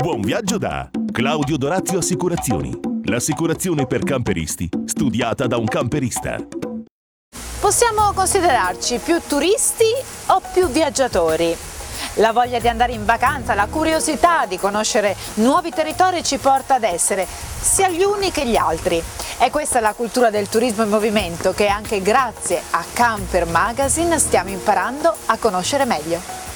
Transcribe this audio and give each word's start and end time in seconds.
Buon 0.00 0.22
viaggio 0.22 0.56
da 0.56 0.88
Claudio 1.12 1.58
Dorazio 1.58 1.98
Assicurazioni. 1.98 2.72
L'assicurazione 3.04 3.86
per 3.86 4.02
camperisti, 4.02 4.66
studiata 4.86 5.46
da 5.46 5.58
un 5.58 5.66
camperista. 5.66 6.38
Possiamo 7.60 8.10
considerarci 8.14 8.96
più 8.96 9.20
turisti 9.28 9.84
o 10.28 10.40
più 10.54 10.68
viaggiatori? 10.68 11.54
La 12.14 12.32
voglia 12.32 12.58
di 12.58 12.66
andare 12.66 12.92
in 12.92 13.04
vacanza, 13.04 13.52
la 13.52 13.66
curiosità 13.66 14.46
di 14.46 14.56
conoscere 14.56 15.14
nuovi 15.34 15.68
territori 15.68 16.24
ci 16.24 16.38
porta 16.38 16.76
ad 16.76 16.84
essere 16.84 17.26
sia 17.60 17.90
gli 17.90 18.02
uni 18.02 18.30
che 18.30 18.46
gli 18.46 18.56
altri. 18.56 19.02
E 19.38 19.50
questa 19.50 19.80
è 19.80 19.82
la 19.82 19.92
cultura 19.92 20.30
del 20.30 20.48
turismo 20.48 20.82
in 20.82 20.88
movimento 20.88 21.52
che 21.52 21.66
anche 21.66 22.00
grazie 22.00 22.62
a 22.70 22.82
Camper 22.94 23.44
Magazine 23.44 24.18
stiamo 24.18 24.48
imparando 24.48 25.14
a 25.26 25.36
conoscere 25.36 25.84
meglio. 25.84 26.49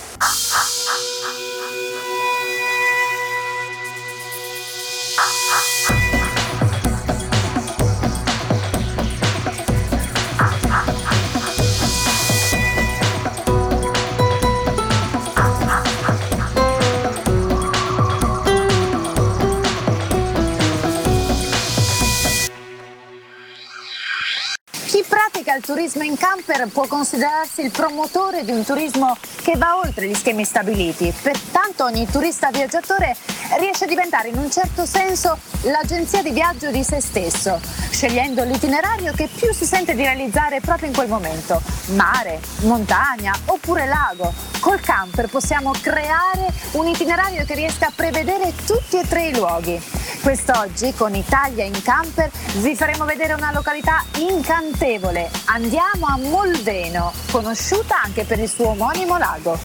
Turismo 25.64 26.02
in 26.02 26.18
camper 26.18 26.68
può 26.68 26.86
considerarsi 26.86 27.62
il 27.62 27.70
promotore 27.70 28.44
di 28.44 28.50
un 28.50 28.62
turismo 28.64 29.16
che 29.42 29.54
va 29.56 29.78
oltre 29.78 30.06
gli 30.06 30.14
schemi 30.14 30.44
stabiliti. 30.44 31.12
Pertanto 31.22 31.84
ogni 31.84 32.06
turista 32.06 32.50
viaggiatore 32.50 33.16
riesce 33.58 33.84
a 33.84 33.86
diventare 33.86 34.28
in 34.28 34.36
un 34.36 34.50
certo 34.50 34.84
senso 34.84 35.38
l'agenzia 35.62 36.22
di 36.22 36.32
viaggio 36.32 36.70
di 36.70 36.84
se 36.84 37.00
stesso, 37.00 37.58
scegliendo 37.90 38.44
l'itinerario 38.44 39.12
che 39.14 39.26
più 39.34 39.54
si 39.54 39.64
sente 39.64 39.94
di 39.94 40.02
realizzare 40.02 40.60
proprio 40.60 40.88
in 40.88 40.94
quel 40.94 41.08
momento. 41.08 41.62
Mare, 41.94 42.40
montagna 42.62 43.34
oppure 43.46 43.86
lago. 43.86 44.32
Col 44.60 44.80
camper 44.80 45.28
possiamo 45.28 45.72
creare 45.80 46.52
un 46.72 46.86
itinerario 46.86 47.44
che 47.46 47.54
riesca 47.54 47.86
a 47.86 47.92
prevedere 47.94 48.52
tutti 48.66 48.98
e 48.98 49.08
tre 49.08 49.28
i 49.28 49.34
luoghi. 49.34 49.80
Quest'oggi 50.22 50.94
con 50.94 51.14
Italia 51.14 51.64
in 51.64 51.82
camper 51.82 52.30
vi 52.54 52.74
faremo 52.74 53.04
vedere 53.04 53.34
una 53.34 53.52
località 53.52 54.02
incantevole. 54.16 55.30
Andiamo 55.54 56.06
a 56.06 56.18
Molveno, 56.18 57.12
conosciuta 57.30 58.02
anche 58.02 58.24
per 58.24 58.40
il 58.40 58.48
suo 58.48 58.70
omonimo 58.70 59.18
lago. 59.18 59.60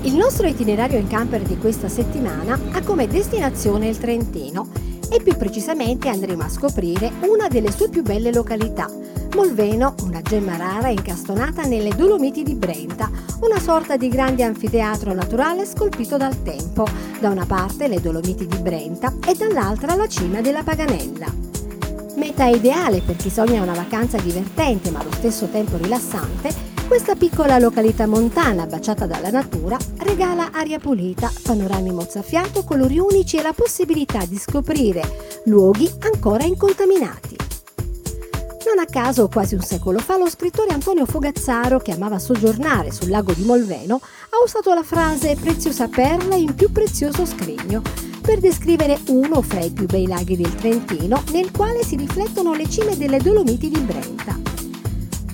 Il 0.00 0.16
nostro 0.16 0.46
itinerario 0.46 0.98
in 0.98 1.06
camper 1.06 1.42
di 1.42 1.58
questa 1.58 1.90
settimana 1.90 2.58
ha 2.72 2.82
come 2.82 3.06
destinazione 3.06 3.88
il 3.88 3.98
Trentino 3.98 4.68
e 5.10 5.20
più 5.20 5.36
precisamente 5.36 6.08
andremo 6.08 6.44
a 6.44 6.48
scoprire 6.48 7.12
una 7.28 7.48
delle 7.48 7.70
sue 7.70 7.90
più 7.90 8.00
belle 8.00 8.32
località, 8.32 8.88
Molveno, 9.34 9.94
una 10.02 10.20
gemma 10.20 10.56
rara 10.56 10.88
incastonata 10.88 11.62
nelle 11.62 11.94
Dolomiti 11.96 12.42
di 12.42 12.54
Brenta, 12.54 13.10
una 13.40 13.58
sorta 13.58 13.96
di 13.96 14.08
grande 14.08 14.42
anfiteatro 14.42 15.14
naturale 15.14 15.64
scolpito 15.64 16.18
dal 16.18 16.42
tempo, 16.42 16.86
da 17.18 17.30
una 17.30 17.46
parte 17.46 17.88
le 17.88 18.00
Dolomiti 18.00 18.46
di 18.46 18.58
Brenta 18.58 19.14
e 19.26 19.34
dall'altra 19.34 19.94
la 19.94 20.06
cima 20.06 20.42
della 20.42 20.62
Paganella. 20.62 21.26
Meta 22.16 22.44
ideale 22.44 23.00
per 23.00 23.16
chi 23.16 23.30
sogna 23.30 23.62
una 23.62 23.72
vacanza 23.72 24.18
divertente 24.18 24.90
ma 24.90 24.98
allo 25.00 25.12
stesso 25.12 25.46
tempo 25.46 25.78
rilassante, 25.78 26.52
questa 26.86 27.14
piccola 27.14 27.58
località 27.58 28.06
montana 28.06 28.66
baciata 28.66 29.06
dalla 29.06 29.30
natura 29.30 29.78
regala 30.00 30.50
aria 30.52 30.78
pulita, 30.78 31.32
panorami 31.42 31.90
mozzafiato, 31.90 32.64
colori 32.64 32.98
unici 32.98 33.38
e 33.38 33.42
la 33.42 33.54
possibilità 33.54 34.26
di 34.26 34.36
scoprire 34.36 35.02
luoghi 35.46 35.90
ancora 36.00 36.44
incontaminati. 36.44 37.41
Non 38.64 38.78
a 38.78 38.86
caso, 38.86 39.28
quasi 39.28 39.54
un 39.54 39.60
secolo 39.60 39.98
fa, 39.98 40.16
lo 40.16 40.30
scrittore 40.30 40.72
Antonio 40.72 41.04
Fogazzaro, 41.04 41.78
che 41.78 41.92
amava 41.92 42.20
soggiornare 42.20 42.92
sul 42.92 43.10
lago 43.10 43.32
di 43.32 43.42
Molveno, 43.42 43.96
ha 43.96 44.42
usato 44.44 44.72
la 44.72 44.84
frase 44.84 45.36
preziosa 45.38 45.88
perla 45.88 46.36
in 46.36 46.54
più 46.54 46.70
prezioso 46.70 47.26
scrigno 47.26 47.82
per 48.20 48.38
descrivere 48.38 49.00
uno 49.08 49.42
fra 49.42 49.60
i 49.60 49.70
più 49.70 49.86
bei 49.86 50.06
laghi 50.06 50.36
del 50.36 50.54
Trentino 50.54 51.24
nel 51.32 51.50
quale 51.50 51.82
si 51.82 51.96
riflettono 51.96 52.54
le 52.54 52.68
cime 52.68 52.96
delle 52.96 53.18
Dolomiti 53.18 53.68
di 53.68 53.80
Brenta. 53.80 54.38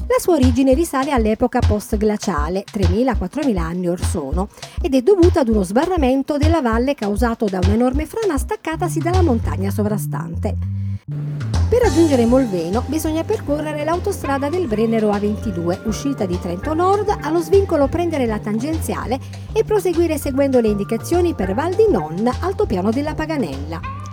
La 0.06 0.18
sua 0.18 0.36
origine 0.36 0.72
risale 0.72 1.10
all'epoca 1.12 1.58
post-glaciale, 1.60 2.64
3.000-4.000 2.64 3.56
anni 3.58 3.88
or 3.88 4.02
sono, 4.02 4.48
ed 4.80 4.94
è 4.94 5.02
dovuta 5.02 5.40
ad 5.40 5.48
uno 5.48 5.62
sbarramento 5.62 6.38
della 6.38 6.62
valle 6.62 6.94
causato 6.94 7.44
da 7.44 7.58
un'enorme 7.62 8.06
frana 8.06 8.38
staccatasi 8.38 9.00
dalla 9.00 9.22
montagna 9.22 9.70
sovrastante. 9.70 11.57
Per 11.68 11.82
raggiungere 11.82 12.24
Molveno 12.24 12.82
bisogna 12.86 13.24
percorrere 13.24 13.84
l'autostrada 13.84 14.48
del 14.48 14.66
Brennero 14.66 15.10
A22, 15.10 15.86
uscita 15.86 16.24
di 16.24 16.40
Trento 16.40 16.72
Nord, 16.72 17.14
allo 17.20 17.40
svincolo 17.40 17.88
prendere 17.88 18.24
la 18.24 18.38
tangenziale 18.38 19.18
e 19.52 19.64
proseguire 19.64 20.16
seguendo 20.16 20.60
le 20.60 20.68
indicazioni 20.68 21.34
per 21.34 21.52
Val 21.52 21.74
di 21.74 21.84
Non, 21.90 22.26
altopiano 22.40 22.90
della 22.90 23.14
Paganella. 23.14 24.07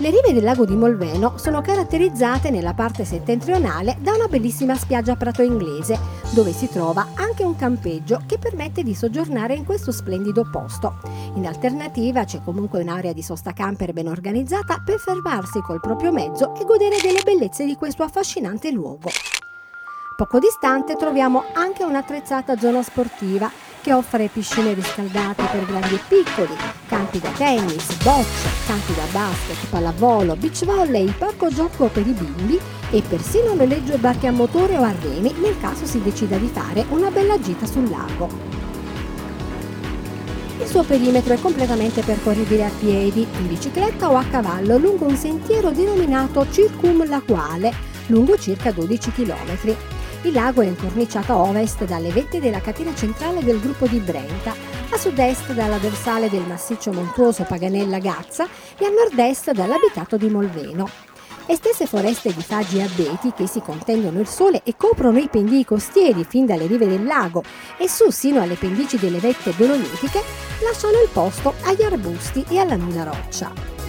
Le 0.00 0.08
rive 0.08 0.32
del 0.32 0.44
lago 0.44 0.64
di 0.64 0.74
Molveno 0.74 1.36
sono 1.36 1.60
caratterizzate 1.60 2.48
nella 2.48 2.72
parte 2.72 3.04
settentrionale 3.04 3.98
da 4.00 4.14
una 4.14 4.28
bellissima 4.28 4.74
spiaggia 4.74 5.14
prato 5.14 5.42
inglese, 5.42 5.98
dove 6.30 6.52
si 6.52 6.70
trova 6.70 7.08
anche 7.16 7.44
un 7.44 7.54
campeggio 7.54 8.22
che 8.24 8.38
permette 8.38 8.82
di 8.82 8.94
soggiornare 8.94 9.52
in 9.52 9.66
questo 9.66 9.92
splendido 9.92 10.48
posto. 10.50 11.00
In 11.34 11.46
alternativa 11.46 12.24
c'è 12.24 12.40
comunque 12.42 12.80
un'area 12.80 13.12
di 13.12 13.22
sosta 13.22 13.52
camper 13.52 13.92
ben 13.92 14.08
organizzata 14.08 14.80
per 14.82 14.98
fermarsi 14.98 15.60
col 15.60 15.80
proprio 15.80 16.12
mezzo 16.12 16.54
e 16.54 16.64
godere 16.64 16.96
delle 17.02 17.20
bellezze 17.22 17.66
di 17.66 17.74
questo 17.74 18.02
affascinante 18.02 18.70
luogo. 18.70 19.10
Poco 20.16 20.38
distante 20.38 20.96
troviamo 20.96 21.44
anche 21.52 21.84
un'attrezzata 21.84 22.56
zona 22.56 22.82
sportiva 22.82 23.50
che 23.80 23.92
offre 23.92 24.28
piscine 24.28 24.74
riscaldate 24.74 25.44
per 25.50 25.64
grandi 25.64 25.94
e 25.94 26.00
piccoli, 26.06 26.54
campi 26.86 27.18
da 27.18 27.30
tennis, 27.30 27.94
bocce, 28.02 28.48
campi 28.66 28.94
da 28.94 29.04
basket, 29.10 29.66
pallavolo, 29.68 30.36
beach 30.36 30.64
volley, 30.64 31.12
parco 31.16 31.48
gioco 31.48 31.86
per 31.86 32.06
i 32.06 32.12
bimbi 32.12 32.58
e 32.90 33.02
persino 33.02 33.54
noleggio 33.54 33.96
barche 33.98 34.26
a 34.26 34.32
motore 34.32 34.76
o 34.76 34.82
a 34.82 34.92
remi 35.00 35.32
nel 35.40 35.58
caso 35.60 35.86
si 35.86 36.02
decida 36.02 36.36
di 36.36 36.48
fare 36.48 36.84
una 36.90 37.10
bella 37.10 37.40
gita 37.40 37.66
sul 37.66 37.88
lago. 37.88 38.28
Il 40.60 40.66
suo 40.66 40.82
perimetro 40.82 41.32
è 41.32 41.40
completamente 41.40 42.02
percorribile 42.02 42.66
a 42.66 42.70
piedi, 42.78 43.26
in 43.38 43.48
bicicletta 43.48 44.10
o 44.10 44.16
a 44.16 44.24
cavallo 44.24 44.76
lungo 44.76 45.06
un 45.06 45.16
sentiero 45.16 45.70
denominato 45.70 46.46
Circum 46.50 47.08
Laquale, 47.08 47.72
lungo 48.08 48.36
circa 48.36 48.70
12 48.70 49.12
km. 49.12 49.99
Il 50.22 50.34
lago 50.34 50.60
è 50.60 50.66
incorniciato 50.66 51.32
a 51.32 51.38
ovest 51.38 51.84
dalle 51.86 52.10
vette 52.10 52.40
della 52.40 52.60
catena 52.60 52.94
centrale 52.94 53.42
del 53.42 53.58
gruppo 53.58 53.86
di 53.86 53.98
Brenta, 54.00 54.54
a 54.90 54.98
sud-est 54.98 55.52
dalla 55.54 55.78
dorsale 55.78 56.28
del 56.28 56.46
massiccio 56.46 56.92
montuoso 56.92 57.44
Paganella 57.44 57.98
Gazza 57.98 58.46
e 58.76 58.84
a 58.84 58.90
nord-est 58.90 59.52
dall'abitato 59.52 60.18
di 60.18 60.28
Molveno. 60.28 60.88
Estese 61.46 61.86
foreste 61.86 62.34
di 62.34 62.42
faggi 62.42 62.78
e 62.78 62.82
abeti 62.82 63.32
che 63.34 63.46
si 63.46 63.62
contendono 63.62 64.20
il 64.20 64.28
sole 64.28 64.60
e 64.62 64.76
coprono 64.76 65.18
i 65.18 65.28
pendii 65.28 65.64
costieri 65.64 66.26
fin 66.28 66.44
dalle 66.44 66.66
rive 66.66 66.86
del 66.86 67.04
lago 67.04 67.42
e 67.78 67.88
su 67.88 68.10
sino 68.10 68.42
alle 68.42 68.56
pendici 68.56 68.98
delle 68.98 69.20
vette 69.20 69.54
dolomitiche 69.56 70.22
lasciano 70.62 71.00
il 71.00 71.08
posto 71.10 71.54
agli 71.62 71.82
arbusti 71.82 72.44
e 72.50 72.58
alla 72.58 72.76
nuda 72.76 73.04
roccia. 73.04 73.79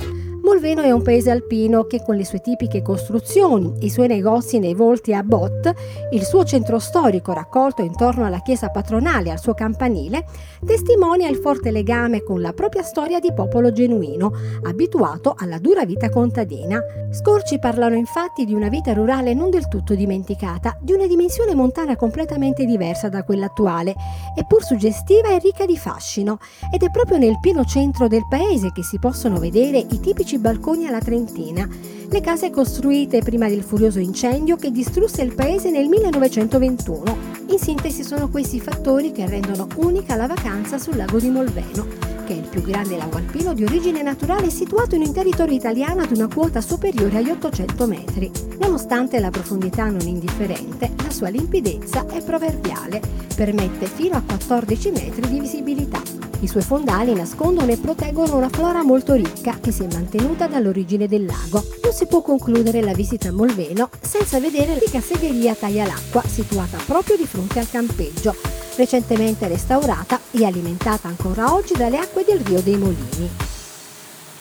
Molveno 0.51 0.81
è 0.81 0.91
un 0.91 1.01
paese 1.01 1.31
alpino 1.31 1.85
che 1.85 2.03
con 2.03 2.17
le 2.17 2.25
sue 2.25 2.41
tipiche 2.41 2.81
costruzioni, 2.81 3.73
i 3.85 3.89
suoi 3.89 4.07
negozi 4.07 4.59
nei 4.59 4.73
volti 4.73 5.13
a 5.13 5.23
bot, 5.23 5.73
il 6.11 6.25
suo 6.25 6.43
centro 6.43 6.77
storico 6.77 7.31
raccolto 7.31 7.81
intorno 7.81 8.25
alla 8.25 8.41
chiesa 8.41 8.67
patronale 8.67 9.29
e 9.29 9.31
al 9.31 9.39
suo 9.39 9.53
campanile, 9.53 10.25
testimonia 10.65 11.29
il 11.29 11.37
forte 11.37 11.71
legame 11.71 12.21
con 12.21 12.41
la 12.41 12.51
propria 12.51 12.83
storia 12.83 13.21
di 13.21 13.31
popolo 13.31 13.71
genuino, 13.71 14.33
abituato 14.63 15.35
alla 15.37 15.57
dura 15.57 15.85
vita 15.85 16.09
contadina. 16.09 16.81
Scorci 17.11 17.57
parlano 17.57 17.95
infatti 17.95 18.43
di 18.43 18.53
una 18.53 18.67
vita 18.67 18.91
rurale 18.91 19.33
non 19.33 19.51
del 19.51 19.69
tutto 19.69 19.95
dimenticata, 19.95 20.77
di 20.81 20.91
una 20.91 21.07
dimensione 21.07 21.55
montana 21.55 21.95
completamente 21.95 22.65
diversa 22.65 23.07
da 23.07 23.23
quella 23.23 23.45
attuale, 23.45 23.95
eppur 24.35 24.63
suggestiva 24.63 25.29
e 25.29 25.39
ricca 25.39 25.65
di 25.65 25.77
fascino, 25.77 26.39
ed 26.73 26.83
è 26.83 26.91
proprio 26.91 27.17
nel 27.17 27.39
pieno 27.39 27.63
centro 27.63 28.09
del 28.09 28.27
paese 28.29 28.73
che 28.73 28.83
si 28.83 28.99
possono 28.99 29.39
vedere 29.39 29.77
i 29.77 29.99
tipici 30.01 30.39
balconi 30.41 30.87
alla 30.87 30.99
Trentina. 30.99 31.69
Le 32.09 32.19
case 32.19 32.49
costruite 32.49 33.21
prima 33.21 33.47
del 33.47 33.61
furioso 33.61 33.99
incendio 33.99 34.57
che 34.57 34.71
distrusse 34.71 35.21
il 35.21 35.33
paese 35.33 35.69
nel 35.69 35.87
1921. 35.87 37.17
In 37.51 37.59
sintesi 37.59 38.03
sono 38.03 38.27
questi 38.27 38.59
fattori 38.59 39.13
che 39.13 39.25
rendono 39.27 39.67
unica 39.75 40.15
la 40.15 40.27
vacanza 40.27 40.77
sul 40.77 40.97
lago 40.97 41.19
di 41.19 41.29
Molveno 41.29 42.09
che 42.31 42.37
è 42.37 42.39
il 42.39 42.47
più 42.47 42.61
grande 42.61 42.95
lago 42.95 43.17
alpino 43.17 43.53
di 43.53 43.65
origine 43.65 44.01
naturale 44.01 44.49
situato 44.49 44.95
in 44.95 45.01
un 45.01 45.11
territorio 45.11 45.55
italiano 45.55 46.01
ad 46.01 46.11
una 46.11 46.29
quota 46.33 46.61
superiore 46.61 47.17
agli 47.17 47.29
800 47.29 47.87
metri. 47.87 48.31
Nonostante 48.59 49.19
la 49.19 49.29
profondità 49.29 49.89
non 49.89 50.07
indifferente, 50.07 50.93
la 51.03 51.09
sua 51.09 51.27
limpidezza 51.27 52.05
è 52.07 52.23
proverbiale, 52.23 53.01
permette 53.35 53.85
fino 53.85 54.15
a 54.15 54.23
14 54.25 54.91
metri 54.91 55.27
di 55.27 55.39
visibilità. 55.39 56.00
I 56.41 56.47
suoi 56.47 56.63
fondali 56.63 57.13
nascondono 57.13 57.71
e 57.71 57.77
proteggono 57.77 58.35
una 58.35 58.49
flora 58.49 58.83
molto 58.83 59.13
ricca 59.13 59.59
che 59.61 59.71
si 59.71 59.83
è 59.83 59.87
mantenuta 59.93 60.47
dall'origine 60.47 61.07
del 61.07 61.25
lago. 61.25 61.63
Non 61.83 61.93
si 61.93 62.07
può 62.07 62.23
concludere 62.23 62.81
la 62.81 62.93
visita 62.93 63.29
a 63.29 63.31
Molveno 63.31 63.89
senza 64.01 64.39
vedere 64.39 64.71
l'antica 64.71 65.01
segheria 65.01 65.53
Taglia 65.53 65.85
l'acqua 65.85 66.23
situata 66.25 66.79
proprio 66.83 67.15
di 67.15 67.27
fronte 67.27 67.59
al 67.59 67.69
campeggio, 67.69 68.35
recentemente 68.75 69.47
restaurata 69.47 70.19
e 70.31 70.43
alimentata 70.43 71.07
ancora 71.07 71.53
oggi 71.53 71.75
dalle 71.75 71.99
acque 71.99 72.25
del 72.25 72.39
Rio 72.39 72.61
dei 72.61 72.75
Molini. 72.75 73.29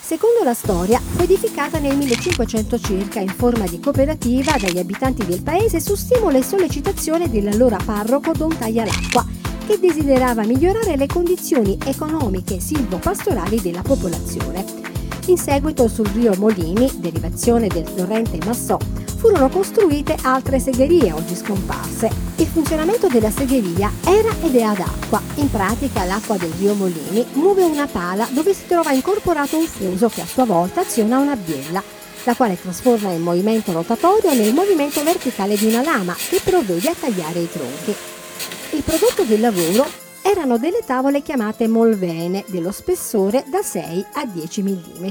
Secondo 0.01 0.43
la 0.43 0.55
storia, 0.55 0.99
fu 0.99 1.23
edificata 1.23 1.79
nel 1.79 1.97
1500 1.99 2.81
circa 2.81 3.21
in 3.21 3.29
forma 3.29 3.67
di 3.67 3.79
cooperativa 3.79 4.57
dagli 4.59 4.79
abitanti 4.79 5.25
del 5.27 5.43
paese 5.43 5.81
su 5.81 5.95
stimolo 5.95 6.39
e 6.39 6.43
sollecitazione 6.43 7.29
dell'allora 7.29 7.77
parroco 7.77 8.33
Don 8.33 8.57
Taglialacqua, 8.57 9.40
che 9.71 9.79
desiderava 9.79 10.43
migliorare 10.43 10.97
le 10.97 11.07
condizioni 11.07 11.79
economiche 11.87 12.59
silvopastorali 12.59 13.61
della 13.61 13.83
popolazione. 13.83 14.65
In 15.27 15.39
seguito 15.39 15.87
sul 15.87 16.09
rio 16.09 16.35
Molini, 16.39 16.91
derivazione 16.97 17.69
del 17.69 17.85
torrente 17.95 18.45
Massò, 18.45 18.77
furono 19.17 19.49
costruite 19.49 20.17
altre 20.23 20.59
segherie 20.59 21.13
oggi 21.13 21.37
scomparse. 21.37 22.11
Il 22.39 22.47
funzionamento 22.47 23.07
della 23.07 23.31
segheria 23.31 23.93
era 24.05 24.35
ed 24.43 24.57
è 24.57 24.63
ad 24.63 24.81
acqua. 24.81 25.23
In 25.37 25.49
pratica 25.49 26.03
l'acqua 26.03 26.37
del 26.37 26.51
rio 26.59 26.75
Molini 26.75 27.25
muove 27.35 27.63
una 27.63 27.87
pala 27.87 28.27
dove 28.33 28.53
si 28.53 28.67
trova 28.67 28.91
incorporato 28.91 29.57
un 29.57 29.67
fuso 29.67 30.09
che 30.09 30.23
a 30.23 30.27
sua 30.27 30.47
volta 30.47 30.81
aziona 30.81 31.19
una 31.19 31.37
biella 31.37 31.81
la 32.25 32.35
quale 32.35 32.61
trasforma 32.61 33.13
il 33.13 33.21
movimento 33.21 33.71
rotatorio 33.71 34.35
nel 34.35 34.53
movimento 34.53 35.03
verticale 35.05 35.57
di 35.57 35.67
una 35.67 35.83
lama 35.83 36.15
che 36.29 36.41
provvede 36.43 36.89
a 36.89 36.95
tagliare 36.99 37.39
i 37.39 37.49
tronchi. 37.49 38.20
Il 38.73 38.83
prodotto 38.85 39.25
del 39.25 39.41
lavoro 39.41 39.85
erano 40.23 40.57
delle 40.57 40.83
tavole 40.87 41.23
chiamate 41.23 41.67
molvene 41.67 42.45
dello 42.47 42.71
spessore 42.71 43.45
da 43.49 43.63
6 43.63 44.07
a 44.13 44.27
10 44.27 44.63
mm 44.63 45.07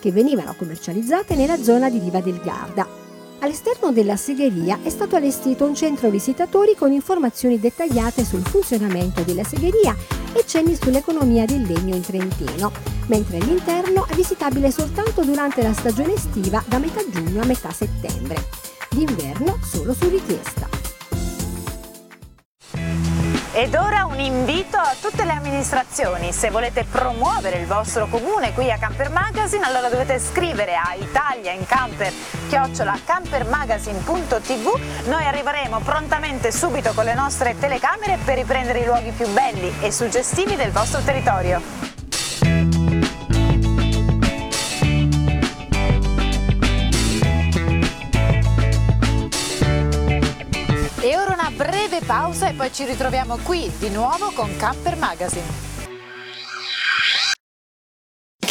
che 0.00 0.10
venivano 0.10 0.54
commercializzate 0.56 1.34
nella 1.34 1.62
zona 1.62 1.90
di 1.90 1.98
Riva 1.98 2.22
del 2.22 2.40
Garda. 2.42 2.88
All'esterno 3.40 3.92
della 3.92 4.16
segheria 4.16 4.78
è 4.82 4.88
stato 4.88 5.16
allestito 5.16 5.66
un 5.66 5.74
centro 5.74 6.08
visitatori 6.08 6.74
con 6.74 6.90
informazioni 6.90 7.60
dettagliate 7.60 8.24
sul 8.24 8.46
funzionamento 8.46 9.22
della 9.22 9.44
segheria 9.44 9.94
e 10.32 10.44
cenni 10.46 10.74
sull'economia 10.74 11.44
del 11.44 11.62
legno 11.62 11.94
in 11.94 12.02
Trentino, 12.02 12.72
mentre 13.08 13.40
l'interno 13.40 14.06
è 14.06 14.14
visitabile 14.14 14.70
soltanto 14.70 15.22
durante 15.22 15.62
la 15.62 15.74
stagione 15.74 16.14
estiva 16.14 16.64
da 16.66 16.78
metà 16.78 17.02
giugno 17.10 17.42
a 17.42 17.46
metà 17.46 17.70
settembre. 17.72 18.48
D'inverno 18.88 19.58
solo 19.62 19.92
su 19.92 20.08
richiesta. 20.08 20.81
Ed 23.54 23.74
ora 23.74 24.06
un 24.06 24.18
invito 24.18 24.78
a 24.78 24.94
tutte 24.98 25.24
le 25.24 25.32
amministrazioni, 25.32 26.32
se 26.32 26.48
volete 26.48 26.84
promuovere 26.84 27.58
il 27.58 27.66
vostro 27.66 28.06
comune 28.06 28.54
qui 28.54 28.70
a 28.70 28.78
Camper 28.78 29.10
Magazine 29.10 29.66
allora 29.66 29.90
dovete 29.90 30.18
scrivere 30.18 30.74
a 30.74 30.94
Italia 30.98 31.52
in 31.52 31.66
Camper 31.66 32.10
chiocciola 32.48 32.98
noi 35.04 35.26
arriveremo 35.26 35.80
prontamente 35.80 36.50
subito 36.50 36.92
con 36.94 37.04
le 37.04 37.12
nostre 37.12 37.54
telecamere 37.58 38.16
per 38.24 38.36
riprendere 38.36 38.78
i 38.78 38.84
luoghi 38.86 39.10
più 39.10 39.28
belli 39.28 39.70
e 39.82 39.92
suggestivi 39.92 40.56
del 40.56 40.70
vostro 40.70 41.02
territorio. 41.02 41.91
Breve 51.92 52.06
pausa 52.06 52.48
e 52.48 52.54
poi 52.54 52.72
ci 52.72 52.86
ritroviamo 52.86 53.36
qui 53.38 53.70
di 53.78 53.90
nuovo 53.90 54.32
con 54.32 54.56
Camper 54.56 54.96
Magazine. 54.96 55.71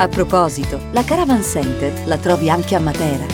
A 0.00 0.06
proposito, 0.06 0.78
la 0.92 1.02
Caravan 1.02 1.42
Center 1.42 2.06
la 2.06 2.18
trovi 2.18 2.48
anche 2.48 2.76
a 2.76 2.78
Matera. 2.78 3.26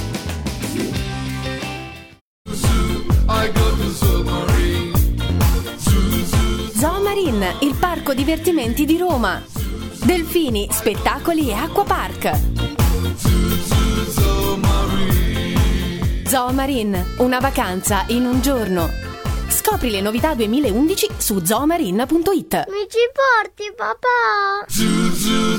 Zoomarine, 6.74 7.56
il 7.60 7.76
parco 7.78 8.14
divertimenti 8.14 8.86
di 8.86 8.96
Roma. 8.96 9.42
Delfini, 10.06 10.66
spettacoli 10.70 11.50
e 11.50 11.52
acquapark. 11.52 12.30
Zoomarine, 16.26 17.04
una 17.18 17.40
vacanza 17.40 18.06
in 18.08 18.24
un 18.24 18.40
giorno 18.40 19.03
Scopri 19.54 19.88
le 19.88 20.00
novità 20.00 20.34
2011 20.34 21.10
su 21.16 21.44
zoomarine.it. 21.44 22.64
Mi 22.70 22.88
ci 22.88 22.98
porti, 23.14 23.72
papà? 23.76 24.66
Zoo, 24.66 25.12
zoo, 25.14 25.58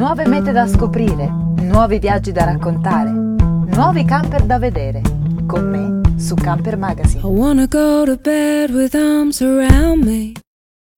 Nuove 0.00 0.26
mete 0.26 0.50
da 0.50 0.66
scoprire, 0.66 1.28
nuovi 1.28 1.98
viaggi 1.98 2.32
da 2.32 2.44
raccontare, 2.44 3.10
nuovi 3.10 4.02
camper 4.06 4.44
da 4.44 4.58
vedere. 4.58 5.02
Con 5.46 5.68
me 5.68 6.18
su 6.18 6.34
Camper 6.36 6.78
Magazine. 6.78 7.20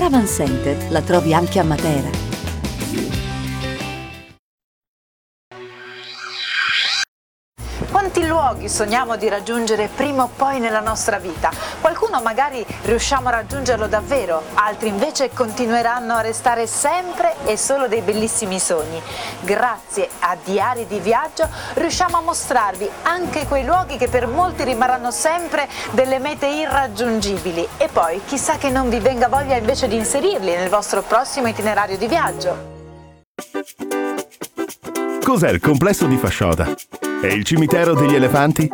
Caravan 0.00 0.26
Center 0.26 0.90
la 0.90 1.02
trovi 1.02 1.34
anche 1.34 1.58
a 1.58 1.62
Matera. 1.62 2.08
Quanti 7.90 8.26
luoghi 8.26 8.70
sogniamo 8.70 9.16
di 9.16 9.28
raggiungere 9.28 9.90
prima 9.94 10.22
o 10.22 10.30
poi 10.34 10.58
nella 10.58 10.80
nostra 10.80 11.18
vita? 11.18 11.50
Qualcuno 11.82 12.22
magari 12.22 12.64
riusciamo 12.82 13.28
a 13.28 13.32
raggiungerlo 13.32 13.86
davvero, 13.86 14.42
altri 14.54 14.88
invece 14.88 15.30
continueranno 15.30 16.14
a 16.14 16.20
restare 16.20 16.66
sempre 16.66 17.34
e 17.44 17.56
solo 17.56 17.88
dei 17.88 18.00
bellissimi 18.00 18.58
sogni. 18.58 19.00
Grazie 19.40 20.08
a 20.20 20.36
Diari 20.42 20.86
di 20.86 20.98
Viaggio 21.00 21.48
riusciamo 21.74 22.16
a 22.16 22.20
mostrarvi 22.20 22.88
anche 23.02 23.46
quei 23.46 23.64
luoghi 23.64 23.96
che 23.96 24.08
per 24.08 24.26
molti 24.26 24.64
rimarranno 24.64 25.10
sempre 25.10 25.68
delle 25.92 26.18
mete 26.18 26.46
irraggiungibili 26.46 27.66
e 27.76 27.88
poi 27.88 28.20
chissà 28.26 28.56
che 28.56 28.70
non 28.70 28.88
vi 28.88 28.98
venga 28.98 29.28
voglia 29.28 29.56
invece 29.56 29.88
di 29.88 29.96
inserirli 29.96 30.54
nel 30.54 30.68
vostro 30.68 31.02
prossimo 31.02 31.48
itinerario 31.48 31.96
di 31.96 32.06
viaggio. 32.06 32.78
Cos'è 35.22 35.50
il 35.50 35.60
complesso 35.60 36.06
di 36.06 36.16
Fasciota? 36.16 36.66
È 37.20 37.26
il 37.26 37.44
cimitero 37.44 37.94
degli 37.94 38.14
elefanti? 38.14 38.68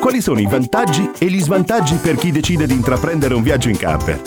Quali 0.00 0.22
sono 0.22 0.40
i 0.40 0.46
vantaggi 0.46 1.10
e 1.18 1.26
gli 1.26 1.40
svantaggi 1.40 1.96
per 1.96 2.16
chi 2.16 2.32
decide 2.32 2.66
di 2.66 2.72
intraprendere 2.72 3.34
un 3.34 3.42
viaggio 3.42 3.68
in 3.68 3.76
camper? 3.76 4.22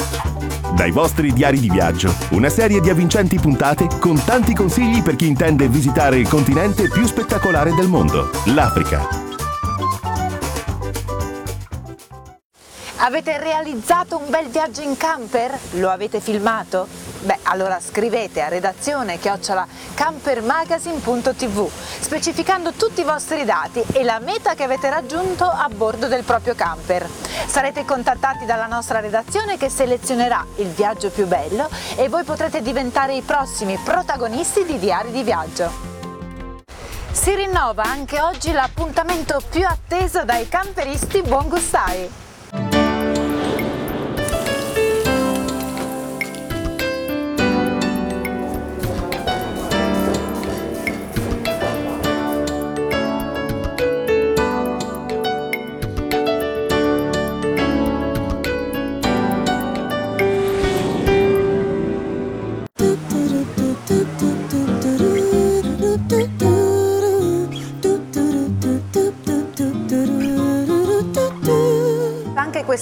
Dai 0.76 0.92
vostri 0.92 1.34
diari 1.34 1.60
di 1.60 1.70
viaggio, 1.70 2.14
una 2.30 2.50
serie 2.50 2.80
di 2.80 2.92
avvincenti 2.92 3.40
puntate 3.40 3.88
con 4.00 4.24
tanti 4.24 4.54
consigli 4.54 5.02
per 5.02 5.16
chi 5.16 5.26
intende 5.26 5.68
visitare 5.68 6.20
il 6.20 6.28
continente 6.28 6.90
più 6.90 7.06
spettacolare 7.06 7.74
del 7.74 7.88
mondo, 7.88 8.30
l'Africa. 8.46 9.23
Avete 13.06 13.38
realizzato 13.38 14.18
un 14.18 14.30
bel 14.30 14.48
viaggio 14.48 14.80
in 14.80 14.96
camper? 14.96 15.60
Lo 15.72 15.90
avete 15.90 16.22
filmato? 16.22 16.88
Beh, 17.20 17.40
allora 17.44 17.78
scrivete 17.82 18.40
a 18.42 18.48
redazione 18.48 19.20
chiocciola 19.20 19.68
campermagazine.tv 19.94 21.70
specificando 22.00 22.72
tutti 22.72 23.02
i 23.02 23.04
vostri 23.04 23.44
dati 23.44 23.84
e 23.92 24.04
la 24.04 24.20
meta 24.20 24.56
che 24.56 24.64
avete 24.64 24.90
raggiunto 24.90 25.44
a 25.44 25.68
bordo 25.68 26.08
del 26.08 26.24
proprio 26.24 26.56
camper. 26.56 27.06
Sarete 27.46 27.84
contattati 27.84 28.46
dalla 28.46 28.68
nostra 28.68 29.02
redazione 29.02 29.58
che 29.58 29.68
selezionerà 29.68 30.46
il 30.60 30.70
viaggio 30.70 31.10
più 31.10 31.28
bello 31.28 31.70
e 31.98 32.08
voi 32.08 32.24
potrete 32.24 32.62
diventare 32.62 33.16
i 33.16 33.22
prossimi 33.22 33.78
protagonisti 33.84 34.64
di 34.64 34.80
Diari 34.80 35.12
di 35.12 35.24
Viaggio. 35.24 35.92
Si 37.12 37.36
rinnova 37.36 37.84
anche 37.84 38.22
oggi 38.22 38.54
l'appuntamento 38.54 39.42
più 39.50 39.66
atteso 39.68 40.24
dai 40.24 40.48
camperisti 40.48 41.22
buon 41.22 41.50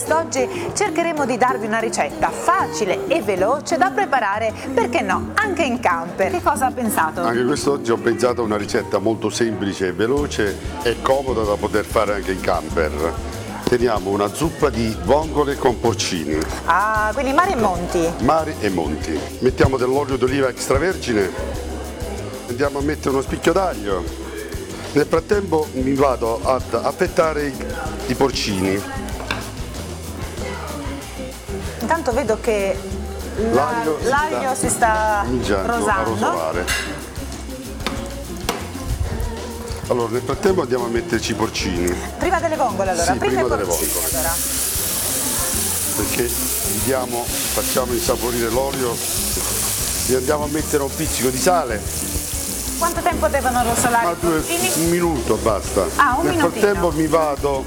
quest'oggi 0.05 0.49
cercheremo 0.73 1.27
di 1.27 1.37
darvi 1.37 1.67
una 1.67 1.77
ricetta 1.77 2.31
facile 2.31 3.05
e 3.07 3.21
veloce 3.21 3.77
da 3.77 3.91
preparare, 3.91 4.51
perché 4.73 5.01
no, 5.01 5.29
anche 5.35 5.61
in 5.61 5.79
camper. 5.79 6.31
Che 6.31 6.41
cosa 6.41 6.65
ha 6.67 6.71
pensato? 6.71 7.21
Anche 7.21 7.45
quest'oggi 7.45 7.91
ho 7.91 7.97
pensato 7.97 8.41
a 8.41 8.43
una 8.43 8.57
ricetta 8.57 8.97
molto 8.97 9.29
semplice 9.29 9.87
e 9.87 9.93
veloce 9.93 10.57
e 10.81 11.01
comoda 11.03 11.43
da 11.43 11.55
poter 11.55 11.85
fare 11.85 12.15
anche 12.15 12.31
in 12.31 12.41
camper. 12.41 13.13
Teniamo 13.63 14.09
una 14.09 14.33
zuppa 14.33 14.69
di 14.71 14.95
vongole 15.03 15.55
con 15.55 15.79
porcini, 15.79 16.35
Ah, 16.65 17.11
quindi 17.13 17.31
mare 17.33 17.51
e 17.51 17.55
monti. 17.55 18.09
mari 18.21 18.55
e 18.59 18.69
monti. 18.69 19.17
Mettiamo 19.39 19.77
dell'olio 19.77 20.17
d'oliva 20.17 20.49
extravergine, 20.49 21.29
andiamo 22.49 22.79
a 22.79 22.81
mettere 22.81 23.09
uno 23.11 23.21
spicchio 23.21 23.53
d'aglio. 23.53 24.03
Nel 24.93 25.05
frattempo 25.05 25.67
mi 25.73 25.93
vado 25.93 26.41
ad 26.43 26.63
affettare 26.73 27.53
i 28.07 28.13
porcini. 28.15 28.81
Intanto 31.93 32.13
vedo 32.13 32.39
che 32.39 32.79
la- 33.51 33.65
L'aglio 33.65 33.97
si 34.01 34.07
l'aglio 34.07 34.55
si 34.55 34.69
sta 34.69 35.23
cominciando 35.25 35.73
a 35.89 36.03
rosando. 36.03 36.53
Allora, 39.87 40.09
nel 40.13 40.21
frattempo 40.21 40.61
andiamo 40.61 40.85
a 40.85 40.87
metterci 40.87 41.31
i 41.31 41.33
porcini, 41.35 41.93
Prima 42.17 42.39
delle 42.39 42.55
vongole 42.55 42.91
allora, 42.91 43.11
Sì, 43.11 43.17
prima, 43.17 43.41
prima 43.43 43.55
delle 43.57 43.63
vongole. 43.67 43.89
allora. 44.13 44.33
perché 45.97 46.29
diamo, 46.85 47.25
facciamo 47.25 47.91
insaporire 47.91 48.47
l'olio, 48.47 48.95
gli 50.05 50.13
andiamo 50.13 50.45
a 50.45 50.47
mettere 50.47 50.83
un 50.83 50.95
pizzico 50.95 51.27
di 51.27 51.37
sale, 51.37 51.81
Quanto 52.77 53.01
tempo 53.01 53.27
devono 53.27 53.63
rosolare 53.63 54.15
due, 54.17 54.41
un 54.75 54.89
minuto 54.89 55.35
basta. 55.35 55.85
Ah, 55.97 56.15
un 56.19 56.23
Nel 56.25 56.35
minutino. 56.37 56.61
frattempo 56.61 56.91
mi 56.93 57.07
vado 57.07 57.65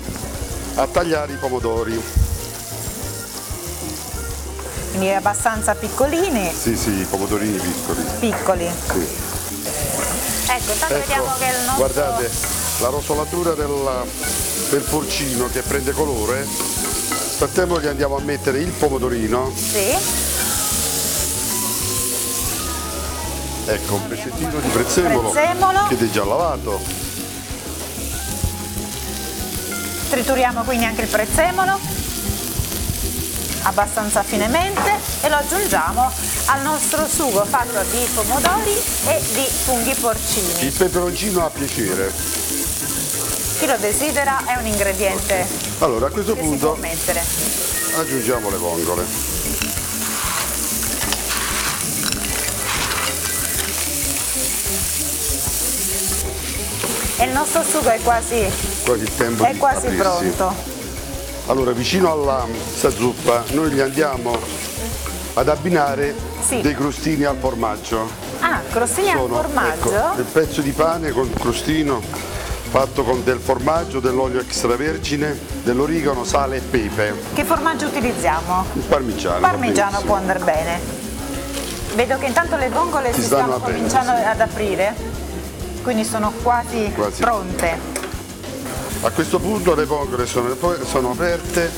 a 0.77 0.87
tagliare 0.87 1.35
i 1.35 1.37
pomodori. 1.37 2.23
Quindi 4.95 5.11
abbastanza 5.13 5.75
piccolini, 5.75 6.53
Sì, 6.57 6.77
sì, 6.77 7.05
pomodorini 7.11 7.59
piccoli. 7.59 8.05
piccoli. 8.21 8.71
Sì. 8.93 9.07
Ecco, 10.47 10.73
intanto 10.73 10.95
vediamo 10.95 11.33
che 11.37 11.45
il 11.47 11.57
nostro... 11.67 11.75
guardate, 11.75 12.31
la 12.79 12.89
rosolatura 12.89 13.55
del, 13.55 14.03
del 14.71 14.83
porcino 14.83 15.49
che 15.51 15.63
prende 15.63 15.91
colore. 15.91 16.45
Frattempo 16.45 17.81
gli 17.81 17.89
andiamo 17.89 18.17
a 18.17 18.21
mettere 18.21 18.61
il 18.61 18.71
pomodorino, 18.71 19.53
Sì, 19.57 19.97
ecco 23.67 23.95
un 23.95 24.07
pezzettino 24.07 24.61
di 24.61 24.69
prezzemolo, 24.69 25.31
Prezzemolo. 25.31 25.87
che 25.89 25.99
è 25.99 26.11
già 26.11 26.25
lavato. 26.25 27.03
trituriamo 30.11 30.63
quindi 30.63 30.85
anche 30.85 31.03
il 31.03 31.09
prezzemolo 31.09 31.81
abbastanza 33.65 34.23
finemente 34.23 34.93
e 35.21 35.29
lo 35.29 35.37
aggiungiamo 35.37 36.11
al 36.47 36.63
nostro 36.63 37.07
sugo 37.07 37.45
fatto 37.45 37.83
di 37.91 38.07
pomodori 38.15 38.77
e 39.07 39.21
di 39.33 39.47
funghi 39.47 39.95
porcini. 39.95 40.67
Il 40.67 40.73
peperoncino 40.73 41.45
a 41.45 41.51
piacere. 41.51 42.13
Chi 43.59 43.67
lo 43.67 43.77
desidera 43.77 44.45
è 44.47 44.57
un 44.57 44.67
ingrediente 44.67 45.47
Allora 45.79 46.07
a 46.07 46.11
questo 46.11 46.35
punto 46.35 46.77
aggiungiamo 47.97 48.51
le 48.51 48.57
vongole. 48.57 49.05
E 57.17 57.25
il 57.25 57.33
nostro 57.33 57.63
sugo 57.63 57.91
è 57.91 58.01
quasi, 58.03 58.45
Quasi 58.85 59.05
è 59.45 59.57
quasi 59.57 59.89
pronto. 59.89 60.74
Allora 61.47 61.73
vicino 61.73 62.11
alla 62.11 62.47
sta 62.75 62.91
zuppa 62.91 63.45
noi 63.53 63.71
gli 63.71 63.81
andiamo 63.81 64.37
ad 65.35 65.49
abbinare 65.49 66.15
Sì. 66.41 66.61
dei 66.61 66.75
crostini 66.75 67.25
al 67.25 67.37
formaggio. 67.39 68.09
Ah, 68.41 68.61
crostini 68.71 69.11
al 69.11 69.19
formaggio? 69.29 69.91
ecco, 69.93 70.15
del 70.17 70.25
pezzo 70.25 70.61
di 70.63 70.71
pane 70.73 71.11
con 71.11 71.31
crostino 71.33 72.01
fatto 72.71 73.05
con 73.05 73.23
del 73.23 73.39
formaggio, 73.39 74.01
dell'olio 74.01 74.41
extravergine, 74.41 75.39
dell'origano, 75.63 76.25
sale 76.25 76.57
e 76.57 76.61
pepe. 76.61 77.15
Che 77.33 77.45
formaggio 77.45 77.87
utilizziamo? 77.87 78.65
Il 78.73 78.83
parmigiano. 78.83 79.39
va 79.41 79.49
Parmigiano 79.49 80.01
può 80.01 80.17
andare 80.17 80.39
bene. 80.41 80.81
Vedo 81.95 82.19
che 82.19 82.27
intanto 82.27 82.57
le 82.57 82.69
vongole 82.71 83.13
Si 83.13 83.21
si, 83.21 83.27
stanno 83.27 83.59
stanno 83.59 83.65
cominciando 83.65 84.13
sì. 84.17 84.23
ad 84.25 84.41
aprire, 84.41 84.95
quindi 85.85 86.05
sono 86.05 86.33
quasi, 86.43 86.91
Quasi. 86.95 87.21
pronte. 87.21 87.94
A 89.05 89.11
questo 89.11 89.39
punto 89.39 89.75
le 89.75 89.85
vongole 89.85 90.25
sono, 90.25 90.57
sono 90.83 91.11
aperte. 91.11 91.71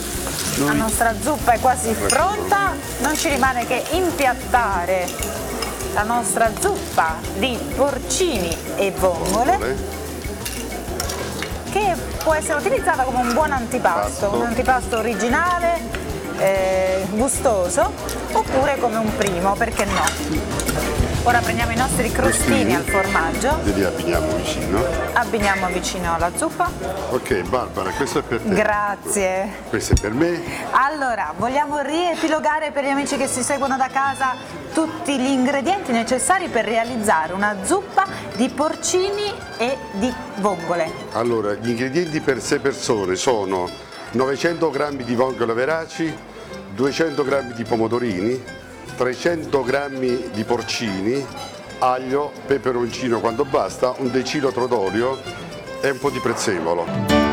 La 0.59 0.67
Noi 0.67 0.77
nostra 0.77 1.13
zuppa 1.21 1.55
è 1.55 1.59
quasi 1.59 1.91
pronta, 1.91 2.77
non 3.01 3.17
ci 3.17 3.29
rimane 3.29 3.67
che 3.67 3.83
impiattare 3.91 5.09
la 5.93 6.05
nostra 6.05 6.53
zuppa 6.57 7.17
di 7.37 7.59
porcini 7.75 8.57
e 8.77 8.93
vongole 8.93 9.95
che 11.73 11.97
può 12.23 12.33
essere 12.33 12.61
utilizzata 12.61 13.03
come 13.03 13.21
un 13.23 13.33
buon 13.33 13.51
antipasto, 13.51 14.27
Pasto. 14.27 14.37
un 14.37 14.47
antipasto 14.47 14.97
originale, 14.97 15.81
eh, 16.39 17.07
gustoso, 17.11 17.93
oppure 18.31 18.79
come 18.79 18.99
un 18.99 19.17
primo, 19.17 19.55
perché 19.55 19.85
no? 19.85 20.66
Ora 21.27 21.41
prendiamo 21.41 21.73
i 21.73 21.77
nostri 21.77 22.13
crostini 22.13 22.73
al 22.77 22.85
formaggio, 22.85 23.59
li 23.65 23.83
abbiniamo 23.83 24.37
vicino. 24.37 24.81
abbiniamo 25.13 25.67
vicino 25.71 26.15
alla 26.15 26.31
zuppa. 26.37 26.71
Ok 27.11 27.49
Barbara, 27.49 27.91
questo 27.91 28.21
è 28.21 28.23
per 28.23 28.41
te. 28.41 28.55
Grazie. 28.55 29.53
questo 29.69 29.95
è 29.95 30.01
per 30.01 30.13
me. 30.13 30.41
Allora, 30.71 31.35
vogliamo 31.37 31.81
riepilogare 31.81 32.71
per 32.71 32.85
gli 32.85 32.91
amici 32.91 33.17
che 33.17 33.27
si 33.27 33.43
seguono 33.43 33.77
da 33.77 33.89
casa 33.89 34.37
tutti 34.73 35.19
gli 35.19 35.27
ingredienti 35.27 35.91
necessari 35.91 36.47
per 36.47 36.65
realizzare 36.65 37.33
una 37.33 37.57
zuppa 37.65 38.07
di 38.37 38.49
porcini 38.49 39.29
e 39.59 39.77
di 39.95 40.15
vongole. 40.37 40.93
Allora, 41.15 41.55
gli 41.55 41.71
ingredienti 41.71 42.21
per 42.21 42.41
6 42.41 42.61
persone 42.61 43.17
sono 43.17 43.69
900 44.13 44.71
g 44.71 45.03
di 45.03 45.17
vongole 45.17 45.55
veraci, 45.55 46.17
200 46.73 47.25
g 47.25 47.53
di 47.55 47.65
pomodorini, 47.65 48.45
300 48.95 49.63
g 49.63 50.31
di 50.31 50.45
porcini, 50.45 51.25
aglio, 51.81 52.33
peperoncino 52.47 53.21
quando 53.21 53.45
basta, 53.45 53.95
un 53.99 54.11
decilitro 54.11 54.67
d'olio 54.67 55.19
e 55.81 55.91
un 55.91 55.99
po' 55.99 56.11
di 56.11 56.21
prezzemolo. 56.21 57.26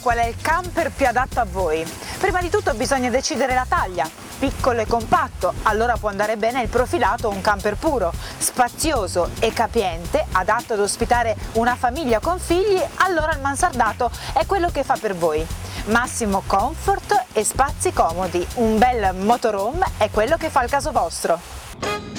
Qual 0.00 0.18
è 0.18 0.26
il 0.26 0.36
camper 0.40 0.90
più 0.90 1.06
adatto 1.06 1.40
a 1.40 1.46
voi. 1.50 1.84
Prima 2.18 2.42
di 2.42 2.50
tutto 2.50 2.74
bisogna 2.74 3.08
decidere 3.08 3.54
la 3.54 3.64
taglia, 3.66 4.08
piccolo 4.38 4.80
e 4.80 4.86
compatto, 4.86 5.54
allora 5.62 5.96
può 5.96 6.10
andare 6.10 6.36
bene 6.36 6.60
il 6.60 6.68
profilato 6.68 7.28
o 7.28 7.30
un 7.30 7.40
camper 7.40 7.76
puro, 7.76 8.12
spazioso 8.36 9.30
e 9.40 9.54
capiente, 9.54 10.26
adatto 10.32 10.74
ad 10.74 10.80
ospitare 10.80 11.34
una 11.52 11.76
famiglia 11.76 12.20
con 12.20 12.38
figli, 12.38 12.80
allora 12.96 13.32
il 13.32 13.40
mansardato 13.40 14.10
è 14.34 14.44
quello 14.44 14.68
che 14.70 14.84
fa 14.84 14.98
per 15.00 15.16
voi. 15.16 15.46
Massimo 15.86 16.42
comfort 16.46 17.24
e 17.32 17.42
spazi 17.42 17.90
comodi, 17.94 18.46
un 18.56 18.76
bel 18.76 19.14
motorhome 19.14 19.86
è 19.96 20.10
quello 20.10 20.36
che 20.36 20.50
fa 20.50 20.62
il 20.62 20.68
caso 20.68 20.92
vostro. 20.92 22.09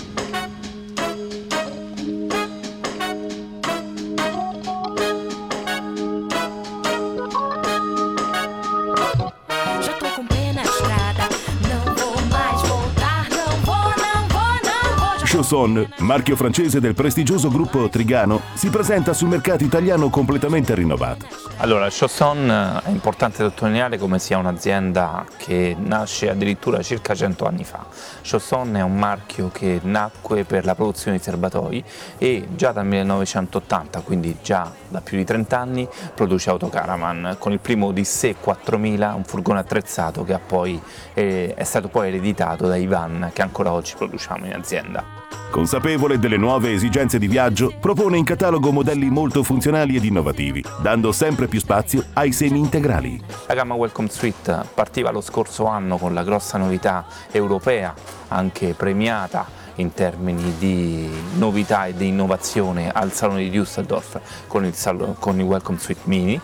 Chausson, 15.42 15.94
marchio 16.02 16.36
francese 16.36 16.80
del 16.80 16.94
prestigioso 16.94 17.50
gruppo 17.50 17.90
Trigano, 17.90 18.42
si 18.54 18.70
presenta 18.70 19.12
sul 19.12 19.28
mercato 19.28 19.64
italiano 19.64 20.12
completamente 20.12 20.76
rinnovato. 20.76 21.26
Allora, 21.58 21.88
Chausson 21.90 22.48
eh, 22.48 22.88
è 22.88 22.92
importante 22.92 23.38
sottolineare 23.38 23.98
come 23.98 24.20
sia 24.20 24.38
un'azienda 24.38 25.26
che 25.38 25.76
nasce 25.80 26.30
addirittura 26.30 26.84
circa 26.84 27.16
100 27.16 27.48
anni 27.48 27.64
fa. 27.64 27.88
Chausson 28.22 28.76
è 28.76 28.82
un 28.82 28.96
marchio 28.96 29.50
che 29.52 29.80
nacque 29.82 30.44
per 30.44 30.64
la 30.64 30.76
produzione 30.76 31.18
di 31.18 31.24
serbatoi 31.24 31.84
e 32.20 32.48
già 32.56 32.72
dal 32.72 32.86
1980, 32.86 34.02
quindi 34.02 34.38
già 34.44 34.72
da 34.90 35.02
più 35.02 35.18
di 35.18 35.24
30 35.24 35.58
anni, 35.58 35.88
produce 36.14 36.52
autocaravan 36.52 37.38
con 37.40 37.52
il 37.52 37.60
primo 37.60 37.88
Odyssey 37.88 38.36
4000, 38.40 39.16
un 39.16 39.24
furgone 39.24 39.58
attrezzato 39.58 40.24
che 40.24 40.38
poi, 40.38 40.80
è, 41.16 41.56
è 41.56 41.64
stato 41.64 41.88
poi 41.88 42.10
ereditato 42.10 42.68
da 42.68 42.76
Ivan 42.76 43.32
che 43.34 43.42
ancora 43.42 43.72
oggi 43.72 43.96
produciamo 43.98 44.46
in 44.46 44.54
azienda. 44.54 45.22
Consapevole 45.52 46.18
delle 46.18 46.38
nuove 46.38 46.72
esigenze 46.72 47.20
di 47.20 47.28
viaggio, 47.28 47.74
propone 47.78 48.18
in 48.18 48.24
catalogo 48.24 48.72
modelli 48.72 49.10
molto 49.10 49.44
funzionali 49.44 49.96
ed 49.98 50.06
innovativi, 50.06 50.64
dando 50.82 51.12
sempre 51.12 51.48
più 51.48 51.60
spazio 51.60 52.06
ai 52.14 52.32
semi 52.32 52.60
integrali. 52.60 53.22
La 53.48 53.54
gamma 53.54 53.74
Welcome 53.74 54.10
Suite 54.10 54.66
partiva 54.74 55.12
lo 55.12 55.20
scorso 55.20 55.66
anno 55.66 55.98
con 55.98 56.14
la 56.14 56.24
grossa 56.24 56.58
novità 56.58 57.06
europea, 57.32 57.94
anche 58.30 58.74
premiata 58.74 59.60
in 59.76 59.94
termini 59.94 60.54
di 60.58 61.10
novità 61.36 61.86
e 61.86 61.96
di 61.96 62.08
innovazione 62.08 62.90
al 62.90 63.12
Salone 63.12 63.50
di 63.50 63.60
Düsseldorf 63.60 64.20
con 64.48 64.66
il, 64.66 64.74
con 65.20 65.40
il 65.40 65.46
Welcome 65.46 65.80
Suite 65.80 66.02
Mini 66.06 66.40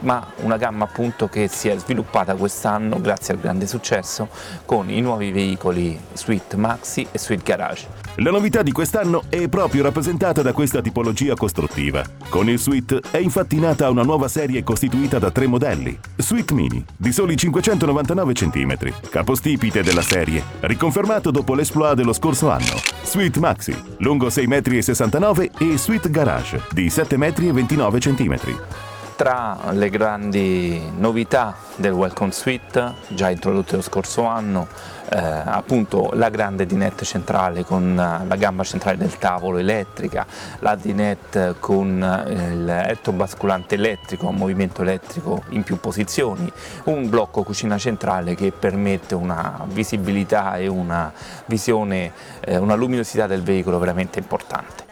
ma 0.00 0.26
una 0.42 0.56
gamma 0.56 0.84
appunto 0.84 1.28
che 1.28 1.48
si 1.48 1.68
è 1.68 1.78
sviluppata 1.78 2.34
quest'anno 2.34 3.00
grazie 3.00 3.34
al 3.34 3.40
grande 3.40 3.66
successo 3.66 4.28
con 4.64 4.90
i 4.90 5.00
nuovi 5.00 5.30
veicoli 5.30 5.98
Suite 6.12 6.56
Maxi 6.56 7.06
e 7.10 7.18
Suite 7.18 7.42
Garage. 7.42 7.86
La 8.16 8.30
novità 8.30 8.62
di 8.62 8.72
quest'anno 8.72 9.22
è 9.28 9.48
proprio 9.48 9.84
rappresentata 9.84 10.42
da 10.42 10.52
questa 10.52 10.82
tipologia 10.82 11.34
costruttiva. 11.34 12.02
Con 12.28 12.48
il 12.48 12.58
Suite 12.58 13.00
è 13.10 13.18
infatti 13.18 13.60
nata 13.60 13.88
una 13.90 14.02
nuova 14.02 14.26
serie 14.26 14.64
costituita 14.64 15.20
da 15.20 15.30
tre 15.30 15.46
modelli. 15.46 15.96
Suite 16.16 16.52
Mini, 16.52 16.84
di 16.96 17.12
soli 17.12 17.36
599 17.36 18.32
cm, 18.32 18.76
capostipite 19.08 19.82
della 19.82 20.02
serie, 20.02 20.42
riconfermato 20.60 21.30
dopo 21.30 21.54
l'esploit 21.54 21.94
dello 21.94 22.12
scorso 22.12 22.50
anno. 22.50 22.80
Suite 23.02 23.38
Maxi, 23.38 23.74
lungo 23.98 24.26
6,69 24.26 25.50
m 25.60 25.72
e 25.72 25.78
Suite 25.78 26.10
Garage, 26.10 26.62
di 26.72 26.88
7,29 26.88 27.98
cm. 27.98 28.87
Tra 29.18 29.58
le 29.72 29.90
grandi 29.90 30.80
novità 30.96 31.56
del 31.74 31.90
Welcome 31.90 32.30
Suite, 32.30 32.94
già 33.08 33.30
introdotte 33.30 33.74
lo 33.74 33.82
scorso 33.82 34.22
anno, 34.26 34.68
eh, 35.10 35.18
appunto 35.18 36.10
la 36.12 36.28
grande 36.28 36.66
dinette 36.66 37.04
centrale 37.04 37.64
con 37.64 37.96
la 37.96 38.36
gamba 38.36 38.62
centrale 38.62 38.96
del 38.96 39.18
tavolo 39.18 39.58
elettrica, 39.58 40.24
la 40.60 40.76
dinette 40.76 41.56
con 41.58 42.00
eh, 42.00 42.52
il 42.52 42.64
letto 42.64 43.10
basculante 43.10 43.74
elettrico 43.74 44.28
a 44.28 44.30
movimento 44.30 44.82
elettrico 44.82 45.42
in 45.48 45.64
più 45.64 45.80
posizioni, 45.80 46.48
un 46.84 47.08
blocco 47.08 47.42
cucina 47.42 47.76
centrale 47.76 48.36
che 48.36 48.52
permette 48.52 49.16
una 49.16 49.64
visibilità 49.66 50.58
e 50.58 50.68
una 50.68 51.12
visione, 51.46 52.12
eh, 52.38 52.56
una 52.56 52.76
luminosità 52.76 53.26
del 53.26 53.42
veicolo 53.42 53.80
veramente 53.80 54.20
importante. 54.20 54.87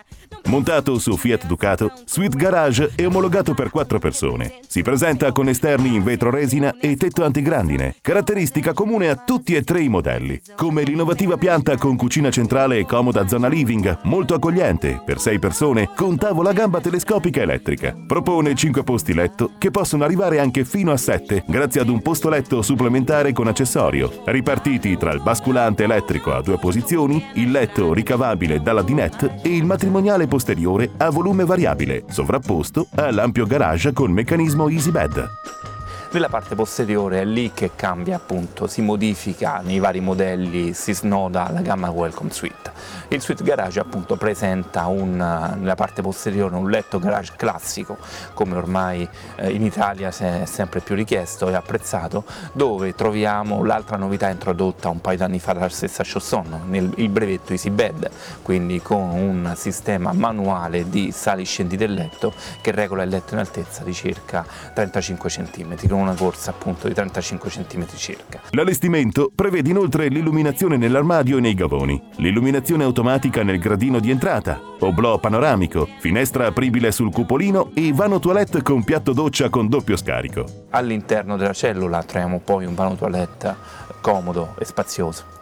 Montato 0.46 0.96
su 1.00 1.16
Fiat 1.16 1.46
Ducato, 1.46 1.90
Sweet 2.04 2.36
Garage 2.36 2.92
è 2.94 3.04
omologato 3.04 3.52
per 3.52 3.70
quattro 3.70 3.98
persone. 3.98 4.60
Si 4.68 4.80
presenta 4.80 5.32
con 5.32 5.48
esterni 5.48 5.92
in 5.92 6.04
vetro 6.04 6.30
resina 6.30 6.76
e 6.80 6.96
tetto 6.96 7.24
antigrandine, 7.24 7.96
caratteristica 8.00 8.72
comune 8.72 9.08
a 9.08 9.16
tutti 9.16 9.56
e 9.56 9.62
tre 9.62 9.80
i 9.80 9.88
modelli. 9.88 10.40
Come 10.54 10.84
l'innovativa 10.84 11.36
pianta 11.36 11.76
con 11.76 11.96
cucina 11.96 12.30
centrale 12.30 12.78
e 12.78 12.86
comoda 12.86 13.26
zona 13.26 13.48
living, 13.48 13.98
molto 14.04 14.34
accogliente, 14.34 15.02
per 15.04 15.18
sei 15.18 15.40
persone, 15.40 15.90
con 15.96 16.16
tavola 16.16 16.52
gamba 16.52 16.80
telescopica 16.80 17.40
elettrica. 17.40 17.96
Propone 18.06 18.54
cinque 18.54 18.84
posti 18.84 19.14
letto 19.14 19.50
che 19.58 19.72
possono 19.72 20.04
arrivare 20.04 20.38
anche 20.38 20.64
fino 20.64 20.92
a 20.92 20.96
sette, 20.96 21.42
grazie 21.44 21.80
ad 21.80 21.88
un 21.88 22.00
posto 22.02 22.28
letto 22.28 22.62
supplementare 22.62 23.32
con 23.32 23.48
accessorio, 23.48 24.22
ripartiti 24.24 24.96
tra 24.96 25.12
il 25.12 25.22
basculante 25.22 25.82
elettrico 25.82 26.32
a 26.32 26.40
due 26.40 26.56
posizioni, 26.56 27.24
il 27.34 27.50
letto 27.50 27.92
ricavabile 27.92 28.62
dalla 28.62 28.82
dinette 28.82 29.40
e 29.42 29.56
il 29.56 29.64
matrimoniale 29.64 30.28
posteriore 30.36 30.90
a 30.98 31.08
volume 31.08 31.46
variabile, 31.46 32.04
sovrapposto 32.10 32.88
all'ampio 32.96 33.46
garage 33.46 33.94
con 33.94 34.12
meccanismo 34.12 34.68
EasyBed. 34.68 35.75
Nella 36.12 36.28
parte 36.28 36.54
posteriore 36.54 37.20
è 37.20 37.24
lì 37.24 37.52
che 37.52 37.72
cambia 37.74 38.16
appunto, 38.16 38.66
si 38.68 38.80
modifica 38.80 39.60
nei 39.62 39.80
vari 39.80 40.00
modelli, 40.00 40.72
si 40.72 40.94
snoda 40.94 41.50
la 41.50 41.60
gamma 41.60 41.90
Welcome 41.90 42.30
Suite. 42.30 42.72
Il 43.08 43.20
Suite 43.20 43.42
Garage 43.42 43.80
appunto 43.80 44.16
presenta 44.16 44.86
un, 44.86 45.16
nella 45.16 45.74
parte 45.74 46.02
posteriore 46.02 46.54
un 46.54 46.70
letto 46.70 46.98
garage 46.98 47.32
classico, 47.36 47.98
come 48.34 48.56
ormai 48.56 49.06
eh, 49.36 49.50
in 49.50 49.62
Italia 49.62 50.08
è 50.08 50.44
sempre 50.44 50.80
più 50.80 50.94
richiesto 50.94 51.48
e 51.48 51.54
apprezzato, 51.54 52.24
dove 52.52 52.94
troviamo 52.94 53.64
l'altra 53.64 53.96
novità 53.96 54.28
introdotta 54.28 54.88
un 54.88 55.00
paio 55.00 55.18
d'anni 55.18 55.40
fa 55.40 55.52
dalla 55.52 55.68
stessa 55.68 56.02
Chausson, 56.04 56.92
il 56.96 57.08
brevetto 57.08 57.52
Easy 57.52 57.70
Bed, 57.70 58.08
quindi 58.42 58.80
con 58.80 59.10
un 59.10 59.52
sistema 59.56 60.12
manuale 60.12 60.88
di 60.88 61.10
sali 61.12 61.44
scendi 61.44 61.76
del 61.76 61.92
letto 61.92 62.32
che 62.60 62.70
regola 62.70 63.02
il 63.02 63.10
letto 63.10 63.34
in 63.34 63.40
altezza 63.40 63.82
di 63.82 63.92
circa 63.92 64.46
35 64.72 65.28
cm, 65.28 65.76
con 65.96 66.00
una 66.00 66.14
corsa 66.14 66.50
appunto 66.50 66.88
di 66.88 66.94
35 66.94 67.48
cm 67.48 67.86
circa. 67.96 68.40
L'allestimento 68.50 69.30
prevede 69.34 69.70
inoltre 69.70 70.08
l'illuminazione 70.08 70.76
nell'armadio 70.76 71.38
e 71.38 71.40
nei 71.40 71.54
gavoni, 71.54 72.00
l'illuminazione 72.16 72.84
automatica 72.84 73.42
nel 73.42 73.58
gradino 73.58 73.98
di 73.98 74.10
entrata, 74.10 74.60
oblò 74.80 75.18
panoramico, 75.18 75.88
finestra 75.98 76.46
apribile 76.46 76.92
sul 76.92 77.12
cupolino 77.12 77.70
e 77.74 77.92
vano 77.94 78.18
toilette 78.18 78.62
con 78.62 78.84
piatto 78.84 79.12
doccia 79.12 79.48
con 79.48 79.68
doppio 79.68 79.96
scarico. 79.96 80.44
All'interno 80.70 81.36
della 81.36 81.54
cellula 81.54 82.02
troviamo 82.02 82.40
poi 82.40 82.66
un 82.66 82.74
vano 82.74 82.94
toilette 82.94 83.54
comodo 84.02 84.54
e 84.58 84.64
spazioso 84.64 85.36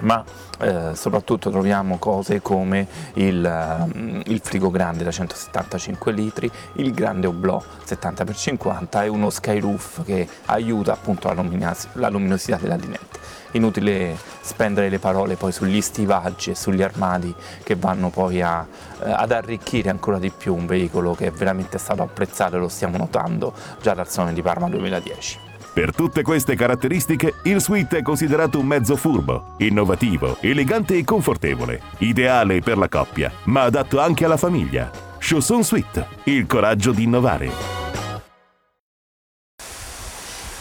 ma 0.00 0.24
eh, 0.60 0.90
soprattutto 0.94 1.50
troviamo 1.50 1.98
cose 1.98 2.40
come 2.42 2.86
il, 3.14 3.42
uh, 3.42 4.20
il, 4.26 4.40
frigo 4.42 4.70
grande 4.70 5.04
da 5.04 5.10
175 5.10 6.12
litri, 6.12 6.50
il 6.74 6.92
grande 6.92 7.26
oblò 7.26 7.62
70x50 7.84 9.04
e 9.04 9.08
uno 9.08 9.30
skyroof 9.30 10.04
che 10.04 10.28
aiuta 10.46 10.92
appunto 10.92 11.28
la, 11.28 11.34
luminos- 11.34 11.88
la 11.94 12.08
luminosità 12.08 12.56
della 12.56 12.76
linette 12.76 13.18
inutile 13.52 14.16
spendere 14.40 14.88
le 14.88 14.98
parole 14.98 15.36
poi 15.36 15.52
sugli 15.52 15.80
stivaggi 15.80 16.50
e 16.50 16.54
sugli 16.54 16.82
armadi 16.82 17.34
che 17.62 17.74
vanno 17.74 18.10
poi 18.10 18.42
a, 18.42 18.66
eh, 19.02 19.10
ad 19.10 19.32
arricchire 19.32 19.90
ancora 19.90 20.18
di 20.18 20.30
più 20.30 20.54
un 20.54 20.66
veicolo 20.66 21.14
che 21.14 21.26
è 21.26 21.30
veramente 21.32 21.78
stato 21.78 22.02
apprezzato 22.02 22.56
e 22.56 22.58
lo 22.58 22.68
stiamo 22.68 22.96
notando 22.96 23.52
già 23.80 23.94
dal 23.94 24.08
Sone 24.08 24.32
di 24.32 24.42
Parma 24.42 24.68
2010. 24.68 25.49
Per 25.72 25.94
tutte 25.94 26.22
queste 26.22 26.56
caratteristiche, 26.56 27.34
il 27.44 27.60
Suite 27.60 27.98
è 27.98 28.02
considerato 28.02 28.58
un 28.58 28.66
mezzo 28.66 28.96
furbo, 28.96 29.54
innovativo, 29.58 30.38
elegante 30.40 30.96
e 30.96 31.04
confortevole, 31.04 31.80
ideale 31.98 32.60
per 32.60 32.76
la 32.76 32.88
coppia, 32.88 33.30
ma 33.44 33.62
adatto 33.62 34.00
anche 34.00 34.24
alla 34.24 34.36
famiglia. 34.36 34.90
Chausson 35.18 35.62
Suite, 35.62 36.06
il 36.24 36.46
coraggio 36.46 36.90
di 36.90 37.04
innovare. 37.04 37.79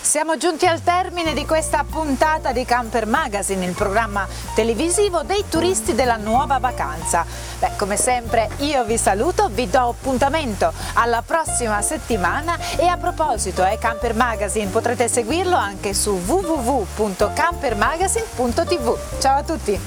Siamo 0.10 0.38
giunti 0.38 0.66
al 0.66 0.82
termine 0.82 1.36
di 1.36 1.46
questa 1.46 1.86
puntata 1.88 2.52
di 2.52 2.66
Camper 2.66 3.06
Magazine, 3.06 3.64
il 3.64 3.74
programma 3.74 4.28
televisivo 4.56 5.22
dei 5.22 5.44
turisti 5.48 5.94
della 5.94 6.16
nuova 6.16 6.58
vacanza. 6.58 7.24
Beh, 7.60 7.74
come 7.78 7.96
sempre 7.96 8.50
io 8.62 8.84
vi 8.86 8.98
saluto, 8.98 9.50
vi 9.52 9.70
do 9.70 9.90
appuntamento 9.90 10.74
alla 10.94 11.22
prossima 11.24 11.80
settimana 11.84 12.58
e 12.80 12.88
a 12.88 12.98
proposito, 12.98 13.64
eh, 13.64 13.78
Camper 13.78 14.16
Magazine 14.16 14.72
potrete 14.72 15.08
seguirlo 15.08 15.56
anche 15.56 15.94
su 15.94 16.20
www.campermagazine.tv. 16.26 18.98
Ciao 19.20 19.38
a 19.38 19.44
tutti! 19.44 19.80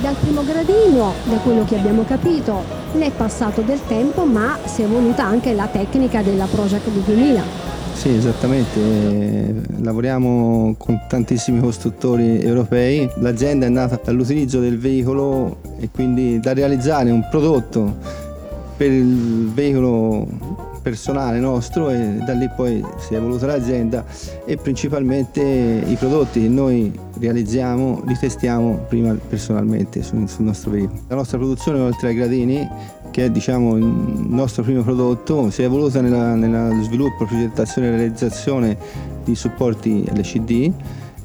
Dal 0.00 0.16
primo 0.16 0.42
gradino, 0.42 1.14
da 1.22 1.36
quello 1.36 1.64
che 1.64 1.76
abbiamo 1.76 2.04
capito, 2.04 2.64
ne 2.94 3.06
è 3.06 3.12
passato 3.12 3.60
del 3.60 3.86
tempo, 3.86 4.24
ma 4.24 4.58
si 4.64 4.82
è 4.82 4.84
evoluta 4.84 5.22
anche 5.22 5.52
la 5.52 5.68
tecnica 5.68 6.22
della 6.22 6.46
Project 6.46 6.88
2000. 6.88 7.75
Sì, 7.96 8.14
esattamente, 8.14 9.62
lavoriamo 9.78 10.74
con 10.78 11.00
tantissimi 11.08 11.60
costruttori 11.60 12.40
europei, 12.40 13.10
l'azienda 13.16 13.66
è 13.66 13.68
nata 13.70 13.98
dall'utilizzo 14.04 14.60
del 14.60 14.78
veicolo 14.78 15.56
e 15.80 15.88
quindi 15.90 16.38
da 16.38 16.52
realizzare 16.52 17.10
un 17.10 17.26
prodotto 17.28 17.96
per 18.76 18.92
il 18.92 19.50
veicolo 19.52 20.28
personale 20.82 21.40
nostro 21.40 21.90
e 21.90 22.18
da 22.24 22.34
lì 22.34 22.48
poi 22.54 22.84
si 22.98 23.14
è 23.14 23.16
evoluta 23.16 23.46
l'azienda 23.46 24.04
e 24.44 24.56
principalmente 24.56 25.40
i 25.40 25.94
prodotti 25.94 26.42
che 26.42 26.48
noi 26.48 26.92
realizziamo 27.18 28.02
li 28.06 28.16
testiamo 28.16 28.84
prima 28.88 29.16
personalmente 29.28 30.02
sul, 30.02 30.28
sul 30.28 30.44
nostro 30.44 30.70
veicolo. 30.70 31.00
La 31.08 31.16
nostra 31.16 31.38
produzione 31.38 31.80
oltre 31.80 32.08
ai 32.08 32.14
gradini 32.14 32.68
che 33.16 33.24
è 33.24 33.30
diciamo, 33.30 33.78
il 33.78 33.84
nostro 34.28 34.62
primo 34.62 34.82
prodotto, 34.82 35.48
si 35.48 35.62
è 35.62 35.64
evoluta 35.64 36.02
nello 36.02 36.82
sviluppo, 36.82 37.24
progettazione 37.24 37.88
e 37.88 37.90
realizzazione 37.92 38.76
di 39.24 39.34
supporti 39.34 40.04
LCD, 40.04 40.70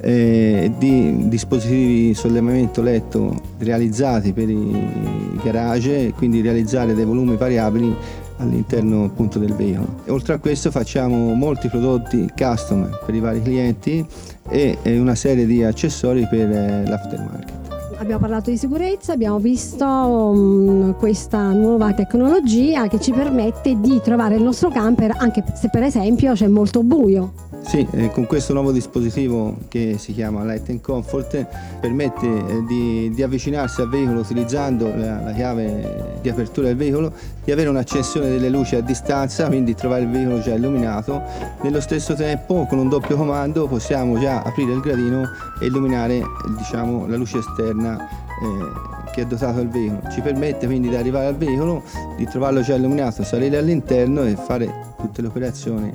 eh, 0.00 0.72
di 0.78 1.28
dispositivi 1.28 2.06
di 2.06 2.14
sollevamento 2.14 2.80
letto 2.80 3.38
realizzati 3.58 4.32
per 4.32 4.48
i 4.48 5.38
garage, 5.44 6.14
quindi 6.16 6.40
realizzare 6.40 6.94
dei 6.94 7.04
volumi 7.04 7.36
variabili 7.36 7.94
all'interno 8.38 9.04
appunto 9.04 9.38
del 9.38 9.52
veicolo. 9.52 10.00
Oltre 10.06 10.32
a 10.32 10.38
questo 10.38 10.70
facciamo 10.70 11.34
molti 11.34 11.68
prodotti 11.68 12.26
custom 12.34 12.88
per 13.04 13.14
i 13.14 13.20
vari 13.20 13.42
clienti 13.42 14.02
e 14.48 14.78
una 14.86 15.14
serie 15.14 15.44
di 15.44 15.62
accessori 15.62 16.26
per 16.26 16.50
eh, 16.50 16.86
l'aftermarket 16.86 17.61
abbiamo 18.02 18.20
parlato 18.20 18.50
di 18.50 18.56
sicurezza, 18.56 19.12
abbiamo 19.12 19.38
visto 19.38 19.86
um, 19.86 20.96
questa 20.96 21.52
nuova 21.52 21.92
tecnologia 21.94 22.88
che 22.88 23.00
ci 23.00 23.12
permette 23.12 23.80
di 23.80 24.00
trovare 24.02 24.34
il 24.34 24.42
nostro 24.42 24.70
camper 24.70 25.14
anche 25.16 25.44
se 25.54 25.70
per 25.70 25.84
esempio 25.84 26.32
c'è 26.32 26.48
molto 26.48 26.82
buio. 26.82 27.50
Sì, 27.64 27.86
eh, 27.92 28.10
con 28.10 28.26
questo 28.26 28.52
nuovo 28.52 28.72
dispositivo 28.72 29.56
che 29.68 29.94
si 29.96 30.12
chiama 30.12 30.44
Light 30.44 30.68
and 30.68 30.80
Comfort 30.80 31.46
permette 31.80 32.26
eh, 32.26 32.64
di, 32.66 33.10
di, 33.14 33.22
avvicinarsi 33.22 33.80
al 33.80 33.88
veicolo 33.88 34.20
utilizzando 34.20 34.88
la, 34.94 35.20
la, 35.22 35.32
chiave 35.32 36.18
di 36.20 36.28
apertura 36.28 36.66
del 36.66 36.76
veicolo, 36.76 37.12
di 37.44 37.52
avere 37.52 37.68
un'accensione 37.68 38.28
delle 38.28 38.48
luci 38.48 38.74
a 38.74 38.80
distanza, 38.80 39.46
quindi 39.46 39.74
trovare 39.74 40.02
il 40.02 40.10
veicolo 40.10 40.40
già 40.40 40.54
illuminato. 40.54 41.22
Nello 41.62 41.80
stesso 41.80 42.14
tempo 42.14 42.66
con 42.66 42.78
un 42.78 42.88
doppio 42.88 43.16
comando 43.16 43.68
possiamo 43.68 44.18
già 44.18 44.42
aprire 44.42 44.72
il 44.72 44.80
gradino 44.80 45.22
e 45.60 45.66
illuminare 45.66 46.20
diciamo, 46.56 47.06
la 47.06 47.16
luce 47.16 47.38
esterna 47.38 47.91
eh, 48.00 49.10
che 49.12 49.22
è 49.22 49.26
dotato 49.26 49.60
il 49.60 49.68
veicolo. 49.68 50.10
Ci 50.10 50.20
permette 50.20 50.66
quindi 50.66 50.88
di 50.88 50.96
arrivare 50.96 51.26
al 51.26 51.36
veicolo, 51.36 51.82
di 52.16 52.26
trovarlo 52.26 52.60
già 52.60 52.74
illuminato, 52.74 53.22
salire 53.24 53.58
all'interno 53.58 54.22
e 54.22 54.36
fare 54.36 54.94
tutte 54.98 55.22
le 55.22 55.28
operazioni. 55.28 55.92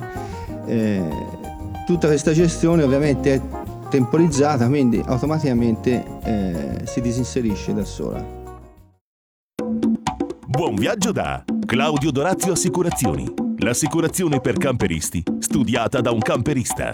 Eh, 0.66 1.46
Tutta 1.88 2.08
questa 2.08 2.32
gestione 2.32 2.82
ovviamente 2.82 3.32
è 3.32 3.40
temporizzata, 3.88 4.66
quindi 4.66 5.02
automaticamente 5.06 6.04
eh, 6.22 6.80
si 6.84 7.00
disinserisce 7.00 7.72
da 7.72 7.82
sola. 7.82 8.22
Buon 10.46 10.74
viaggio 10.74 11.10
da 11.10 11.42
Claudio 11.64 12.10
Dorazio 12.10 12.52
Assicurazioni, 12.52 13.32
l'assicurazione 13.60 14.38
per 14.42 14.58
camperisti 14.58 15.22
studiata 15.38 16.02
da 16.02 16.10
un 16.10 16.20
camperista. 16.20 16.90